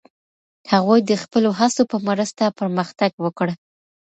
[0.71, 3.47] هغوی د خپلو هڅو په مرسته پرمختګ وکړ.